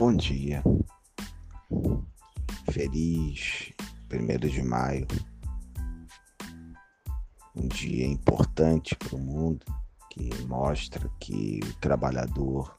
Bom 0.00 0.16
dia. 0.16 0.62
Feliz 2.72 3.70
1 4.10 4.48
de 4.48 4.62
maio. 4.62 5.06
Um 7.54 7.68
dia 7.68 8.06
importante 8.06 8.96
para 8.96 9.14
o 9.14 9.18
mundo 9.18 9.66
que 10.08 10.30
mostra 10.46 11.06
que 11.20 11.60
o 11.62 11.74
trabalhador 11.80 12.74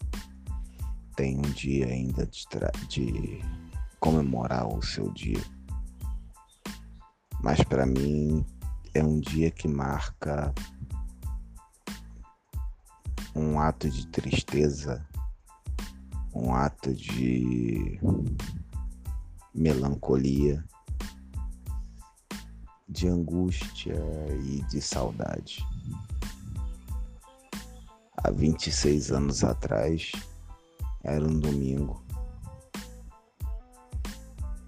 tem 1.15 1.37
um 1.37 1.43
dia 1.43 1.85
ainda 1.85 2.25
de, 2.25 2.47
de 2.89 3.39
comemorar 3.99 4.67
o 4.67 4.81
seu 4.81 5.11
dia. 5.11 5.43
Mas 7.39 7.63
para 7.63 7.85
mim 7.85 8.43
é 8.95 9.03
um 9.03 9.19
dia 9.19 9.51
que 9.51 9.67
marca 9.67 10.51
um 13.35 13.59
ato 13.59 13.91
de 13.91 14.07
tristeza 14.07 15.07
um 16.33 16.53
ato 16.53 16.93
de 16.93 17.99
melancolia, 19.53 20.63
de 22.87 23.07
angústia 23.07 23.95
e 24.43 24.61
de 24.63 24.81
saudade. 24.81 25.65
Há 28.17 28.31
26 28.31 29.11
anos 29.11 29.43
atrás, 29.43 30.11
era 31.03 31.25
um 31.25 31.39
domingo, 31.39 32.03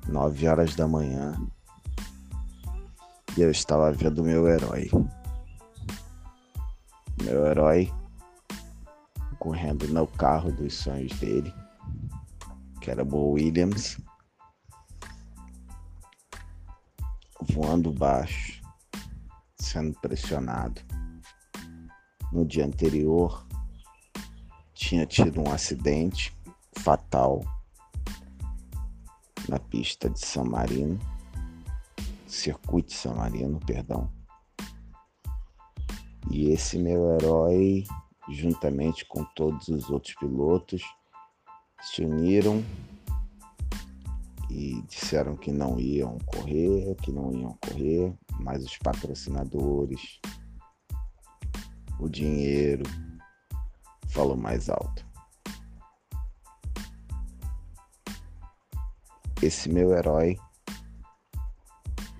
nove 0.08 0.48
horas 0.48 0.76
da 0.76 0.88
manhã, 0.88 1.36
e 3.38 3.42
eu 3.42 3.52
estava 3.52 3.92
vendo 3.92 4.24
meu 4.24 4.48
herói. 4.48 4.90
Meu 7.24 7.46
herói 7.46 7.92
correndo 9.44 9.86
no 9.90 10.08
carro 10.08 10.54
dos 10.54 10.74
sonhos 10.74 11.12
dele, 11.20 11.54
que 12.80 12.90
era 12.90 13.04
Bo 13.04 13.32
Williams, 13.32 14.00
voando 17.52 17.92
baixo, 17.92 18.62
sendo 19.60 20.00
pressionado. 20.00 20.82
No 22.32 22.46
dia 22.46 22.66
anterior, 22.66 23.46
tinha 24.74 25.06
tido 25.06 25.42
um 25.42 25.52
acidente 25.52 26.34
fatal 26.78 27.42
na 29.50 29.60
pista 29.60 30.10
de 30.10 30.26
San 30.26 30.46
Marino, 30.46 30.98
circuito 32.26 32.88
de 32.92 32.96
San 32.96 33.16
Marino, 33.16 33.60
perdão. 33.60 34.10
E 36.32 36.50
esse 36.50 36.78
meu 36.80 37.16
herói 37.16 37.84
juntamente 38.30 39.06
com 39.06 39.24
todos 39.36 39.68
os 39.68 39.90
outros 39.90 40.16
pilotos, 40.16 40.82
se 41.82 42.04
uniram 42.04 42.64
e 44.50 44.82
disseram 44.84 45.36
que 45.36 45.52
não 45.52 45.80
iam 45.80 46.18
correr, 46.26 46.96
que 46.96 47.12
não 47.12 47.32
iam 47.34 47.58
correr, 47.62 48.14
mas 48.40 48.64
os 48.64 48.78
patrocinadores, 48.78 50.20
o 52.00 52.08
dinheiro 52.08 52.84
falou 54.10 54.38
mais 54.38 54.70
alto. 54.70 55.06
Esse 59.42 59.68
meu 59.70 59.92
herói 59.92 60.38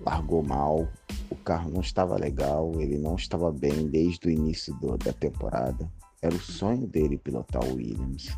largou 0.00 0.42
mal, 0.42 0.86
o 1.34 1.44
carro 1.44 1.70
não 1.70 1.80
estava 1.80 2.16
legal, 2.16 2.72
ele 2.80 2.96
não 2.96 3.16
estava 3.16 3.50
bem 3.50 3.88
desde 3.88 4.28
o 4.28 4.30
início 4.30 4.72
do, 4.74 4.96
da 4.96 5.12
temporada. 5.12 5.90
Era 6.22 6.34
o 6.34 6.40
sonho 6.40 6.86
dele 6.86 7.18
pilotar 7.18 7.62
o 7.64 7.74
Williams. 7.74 8.28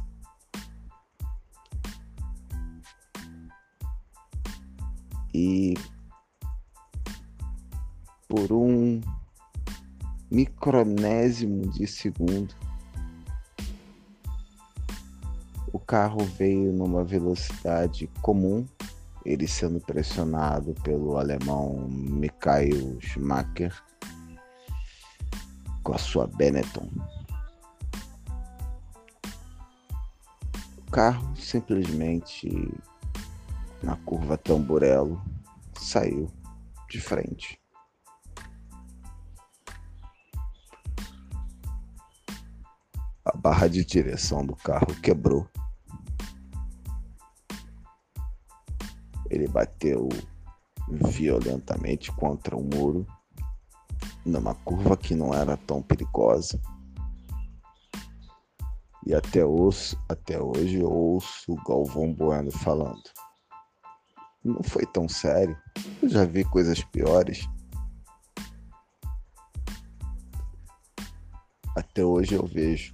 E 5.32 5.74
por 8.26 8.50
um 8.50 9.00
micronésimo 10.30 11.70
de 11.70 11.86
segundo, 11.86 12.54
o 15.70 15.78
carro 15.78 16.24
veio 16.24 16.72
numa 16.72 17.04
velocidade 17.04 18.08
comum 18.22 18.66
ele 19.26 19.48
sendo 19.48 19.80
pressionado 19.80 20.72
pelo 20.84 21.18
alemão 21.18 21.88
Michael 21.88 23.00
Schumacher 23.00 23.74
com 25.82 25.92
a 25.92 25.98
sua 25.98 26.28
Benetton. 26.28 26.88
O 30.78 30.90
carro 30.92 31.36
simplesmente 31.36 32.48
na 33.82 33.96
curva 33.96 34.38
Tamburello 34.38 35.20
saiu 35.74 36.30
de 36.88 37.00
frente. 37.00 37.60
A 43.24 43.36
barra 43.36 43.66
de 43.66 43.84
direção 43.84 44.46
do 44.46 44.54
carro 44.54 44.94
quebrou. 45.02 45.48
Ele 49.30 49.48
bateu 49.48 50.08
violentamente 50.88 52.12
contra 52.12 52.56
um 52.56 52.62
muro, 52.62 53.06
numa 54.24 54.54
curva 54.54 54.96
que 54.96 55.14
não 55.14 55.34
era 55.34 55.56
tão 55.56 55.82
perigosa. 55.82 56.60
E 59.06 59.14
até, 59.14 59.44
ouço, 59.44 59.96
até 60.08 60.40
hoje 60.40 60.80
eu 60.80 60.90
ouço 60.90 61.52
o 61.52 61.62
Galvão 61.64 62.12
Bueno 62.12 62.50
falando. 62.50 63.04
Não 64.44 64.62
foi 64.62 64.84
tão 64.86 65.08
sério. 65.08 65.56
Eu 66.02 66.08
já 66.08 66.24
vi 66.24 66.44
coisas 66.44 66.82
piores. 66.82 67.48
Até 71.76 72.04
hoje 72.04 72.34
eu 72.34 72.46
vejo 72.46 72.92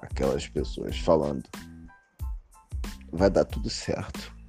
aquelas 0.00 0.48
pessoas 0.48 0.98
falando. 0.98 1.48
Vai 3.12 3.28
dar 3.28 3.44
tudo 3.44 3.68
certo. 3.68 4.39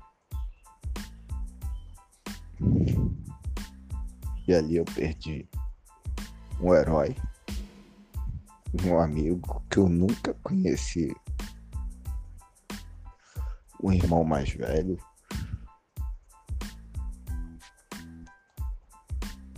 E 4.47 4.53
ali 4.53 4.77
eu 4.77 4.85
perdi 4.85 5.47
um 6.59 6.73
herói, 6.73 7.15
um 8.83 8.99
amigo 8.99 9.63
que 9.69 9.77
eu 9.77 9.87
nunca 9.87 10.33
conheci, 10.43 11.15
um 13.81 13.91
irmão 13.91 14.23
mais 14.23 14.51
velho. 14.51 14.97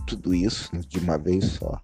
Tudo 0.08 0.34
isso 0.34 0.72
de 0.88 1.00
uma 1.00 1.18
vez 1.18 1.44
só. 1.46 1.81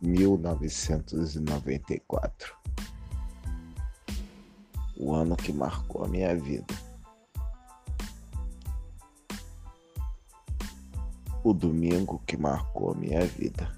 1994. 0.00 2.54
O 4.96 5.12
ano 5.12 5.36
que 5.36 5.52
marcou 5.52 6.04
a 6.04 6.08
minha 6.08 6.36
vida. 6.36 6.83
O 11.44 11.52
domingo 11.52 12.22
que 12.26 12.38
marcou 12.38 12.92
a 12.92 12.94
minha 12.94 13.20
vida. 13.26 13.70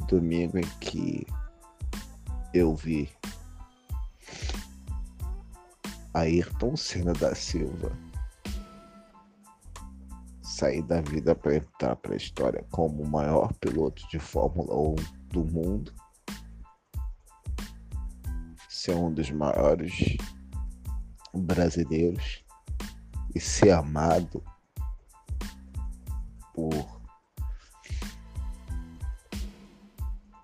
O 0.00 0.04
domingo 0.06 0.56
em 0.56 0.68
que 0.80 1.26
eu 2.54 2.76
vi 2.76 3.10
Ayrton 6.14 6.76
Senna 6.76 7.12
da 7.12 7.34
Silva 7.34 7.90
sair 10.40 10.82
da 10.82 11.00
vida 11.00 11.34
para 11.34 11.56
entrar 11.56 11.96
para 11.96 12.14
a 12.14 12.16
história 12.16 12.64
como 12.70 13.02
o 13.02 13.08
maior 13.08 13.52
piloto 13.54 14.06
de 14.08 14.20
Fórmula 14.20 14.72
1 14.72 14.94
do 15.32 15.44
mundo, 15.44 15.92
ser 18.68 18.94
um 18.94 19.12
dos 19.12 19.32
maiores 19.32 20.16
brasileiros 21.34 22.44
e 23.34 23.40
ser 23.40 23.72
amado 23.72 24.40
por 26.54 27.02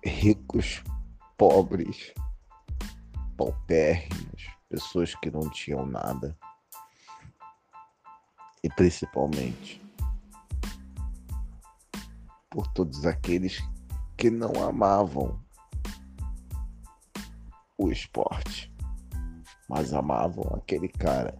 ricos, 0.05 0.83
pobres, 1.37 2.13
paupérrimos, 3.37 4.47
pessoas 4.69 5.15
que 5.15 5.31
não 5.31 5.49
tinham 5.49 5.85
nada. 5.85 6.37
E 8.63 8.69
principalmente 8.69 9.81
por 12.49 12.67
todos 12.67 13.05
aqueles 13.05 13.63
que 14.17 14.29
não 14.29 14.51
amavam 14.67 15.41
o 17.77 17.89
esporte, 17.89 18.71
mas 19.67 19.93
amavam 19.93 20.43
aquele 20.55 20.89
cara. 20.89 21.35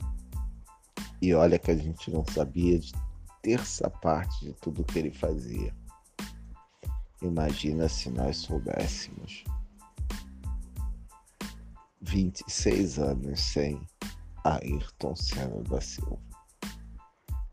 E 1.22 1.36
olha 1.36 1.60
que 1.60 1.70
a 1.70 1.78
gente 1.78 2.10
não 2.10 2.26
sabia 2.26 2.80
de 2.80 2.94
terça 3.42 3.90
parte 3.90 4.46
de 4.46 4.54
tudo 4.54 4.84
que 4.84 5.00
ele 5.00 5.12
fazia. 5.12 5.76
Imagina 7.22 7.88
se 7.88 8.10
nós 8.10 8.38
soubéssemos. 8.38 9.44
26 12.02 13.00
anos 13.00 13.40
sem 13.40 13.80
Ayrton 14.44 15.16
Senna 15.16 15.62
da 15.64 15.80
Silva. 15.80 16.20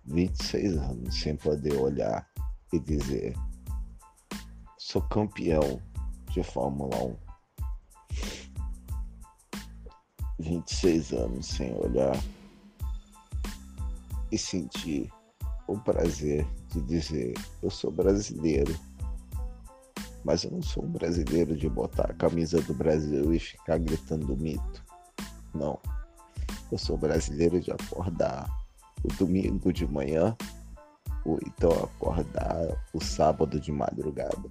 26 0.04 0.76
anos 0.78 1.20
sem 1.20 1.36
poder 1.36 1.76
olhar 1.76 2.26
e 2.72 2.78
dizer: 2.78 3.34
sou 4.78 5.02
campeão 5.02 5.82
de 6.30 6.42
Fórmula 6.42 6.96
1. 7.04 7.16
26 10.40 11.12
anos 11.12 11.46
sem 11.46 11.74
olhar 11.74 12.16
e 14.30 14.38
sentir 14.38 15.10
o 15.68 15.78
prazer 15.78 16.46
de 16.72 16.80
dizer: 16.80 17.34
eu 17.62 17.70
sou 17.70 17.92
brasileiro. 17.92 18.74
Mas 20.24 20.42
eu 20.42 20.50
não 20.50 20.62
sou 20.62 20.84
um 20.84 20.90
brasileiro 20.90 21.56
de 21.56 21.68
botar 21.68 22.10
a 22.10 22.14
camisa 22.14 22.60
do 22.62 22.74
Brasil 22.74 23.32
e 23.32 23.38
ficar 23.38 23.78
gritando 23.78 24.36
mito. 24.36 24.84
Não. 25.54 25.78
Eu 26.72 26.76
sou 26.76 26.98
brasileiro 26.98 27.60
de 27.60 27.70
acordar 27.70 28.48
o 29.04 29.08
domingo 29.14 29.72
de 29.72 29.86
manhã, 29.86 30.36
ou 31.24 31.38
então 31.46 31.70
acordar 31.70 32.56
o 32.92 33.02
sábado 33.02 33.60
de 33.60 33.70
madrugada 33.70 34.50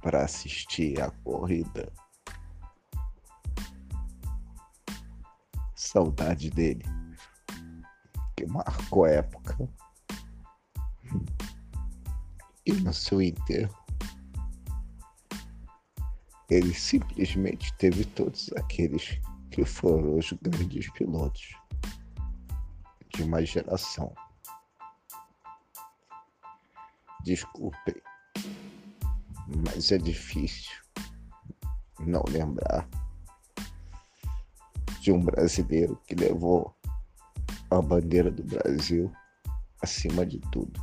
para 0.00 0.24
assistir 0.24 1.00
a 1.00 1.10
corrida. 1.10 1.92
Saudade 5.74 6.48
dele, 6.48 6.84
que 8.42 8.46
marcou 8.46 9.04
a 9.04 9.10
época. 9.10 9.56
E 12.66 12.72
no 12.72 12.92
seu 12.92 13.22
enterro, 13.22 13.76
ele 16.50 16.74
simplesmente 16.74 17.72
teve 17.74 18.04
todos 18.04 18.52
aqueles 18.54 19.20
que 19.50 19.64
foram 19.64 20.18
os 20.18 20.32
grandes 20.42 20.90
pilotos 20.90 21.54
de 23.14 23.22
uma 23.22 23.44
geração. 23.44 24.12
Desculpem, 27.22 27.94
mas 29.64 29.92
é 29.92 29.98
difícil 29.98 30.82
não 32.00 32.24
lembrar 32.28 32.88
de 35.00 35.12
um 35.12 35.20
brasileiro 35.20 35.96
que 36.06 36.16
levou 36.16 36.74
a 37.74 37.82
bandeira 37.82 38.30
do 38.30 38.42
Brasil 38.44 39.12
acima 39.80 40.24
de 40.24 40.38
tudo. 40.50 40.80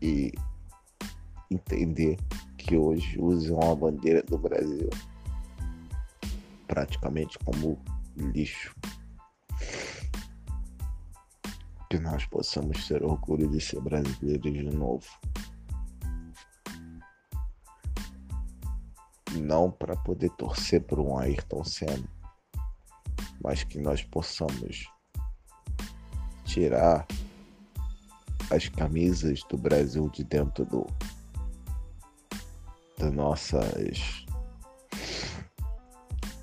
E 0.00 0.32
entender 1.50 2.16
que 2.56 2.76
hoje 2.76 3.20
usam 3.20 3.60
a 3.60 3.74
bandeira 3.74 4.22
do 4.22 4.38
Brasil 4.38 4.90
praticamente 6.66 7.38
como 7.40 7.78
lixo. 8.16 8.74
Que 11.90 11.98
nós 11.98 12.24
possamos 12.24 12.88
ter 12.88 13.04
orgulho 13.04 13.48
de 13.48 13.60
ser 13.60 13.80
brasileiros 13.80 14.52
de 14.52 14.62
novo. 14.74 15.06
Não 19.38 19.70
para 19.70 19.96
poder 19.96 20.30
torcer 20.30 20.82
por 20.82 20.98
um 20.98 21.18
Ayrton 21.18 21.62
Senna, 21.64 22.08
mas 23.42 23.64
que 23.64 23.78
nós 23.78 24.02
possamos 24.04 24.88
tirar 26.44 27.06
as 28.50 28.68
camisas 28.68 29.42
do 29.48 29.56
Brasil 29.56 30.08
de 30.10 30.22
dentro 30.22 30.64
do 30.64 30.86
das 32.98 33.12
nossas 33.12 34.26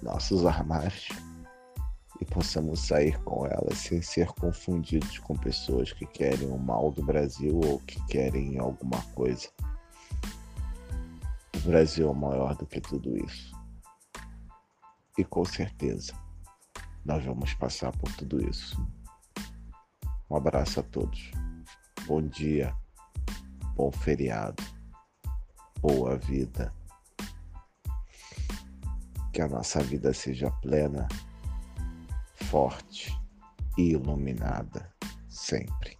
nossos 0.02 0.46
armários 0.46 1.08
e 2.20 2.26
possamos 2.26 2.82
sair 2.82 3.18
com 3.24 3.46
elas 3.46 3.78
sem 3.78 4.02
ser 4.02 4.28
confundidos 4.34 5.20
com 5.20 5.38
pessoas 5.38 5.94
que 5.94 6.06
querem 6.06 6.50
o 6.50 6.58
mal 6.58 6.92
do 6.92 7.04
Brasil 7.04 7.62
ou 7.64 7.80
que 7.80 8.04
querem 8.08 8.60
alguma 8.60 9.02
coisa. 9.14 9.48
O 11.56 11.60
Brasil 11.60 12.10
é 12.10 12.14
maior 12.14 12.56
do 12.56 12.66
que 12.66 12.82
tudo 12.82 13.18
isso. 13.26 13.54
E 15.18 15.24
com 15.24 15.46
certeza 15.46 16.14
nós 17.10 17.26
vamos 17.26 17.56
passar 17.56 17.92
por 17.98 18.16
tudo 18.18 18.48
isso. 18.48 18.88
Um 20.30 20.36
abraço 20.36 20.80
a 20.80 20.84
todos. 20.84 21.32
Bom 22.06 22.22
dia, 22.22 22.72
bom 23.76 23.92
feriado, 23.92 24.64
boa 25.82 26.16
vida 26.18 26.72
que 29.34 29.42
a 29.42 29.48
nossa 29.48 29.82
vida 29.82 30.14
seja 30.14 30.52
plena, 30.62 31.08
forte 32.36 33.12
e 33.76 33.94
iluminada 33.94 34.94
sempre. 35.28 35.99